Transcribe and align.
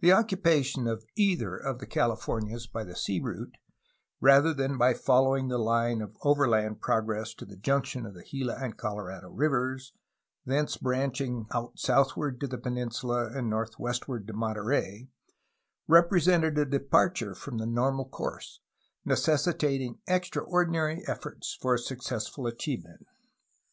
The 0.00 0.10
occupation 0.10 0.88
of 0.88 1.04
either 1.14 1.56
of 1.56 1.78
the 1.78 1.86
CaUfornias 1.86 2.66
by 2.66 2.82
the 2.82 2.96
sea 2.96 3.20
route, 3.20 3.56
rather 4.20 4.52
than 4.52 4.76
by 4.76 4.94
following 4.94 5.46
the 5.46 5.60
hne 5.60 6.02
of 6.02 6.16
overland 6.22 6.80
progress 6.80 7.34
to 7.34 7.44
the 7.44 7.56
junction 7.56 8.04
of 8.04 8.14
the 8.14 8.24
Gila 8.24 8.56
and 8.56 8.76
Colorado 8.76 9.30
rivers 9.30 9.92
(thence 10.44 10.76
branching 10.76 11.46
out 11.52 11.78
southward 11.78 12.40
to 12.40 12.48
the 12.48 12.58
peninsula 12.58 13.30
and 13.32 13.48
north 13.48 13.78
west 13.78 14.08
ward 14.08 14.26
to 14.26 14.32
Monterey), 14.32 15.06
represented 15.86 16.58
a 16.58 16.64
departure 16.64 17.36
from 17.36 17.58
the 17.58 17.66
normal 17.66 18.06
course, 18.08 18.58
necessitating 19.04 20.00
extraordinary 20.08 21.04
efforts 21.06 21.56
for 21.60 21.74
a 21.74 21.78
successful 21.78 22.48
achievement. 22.48 23.06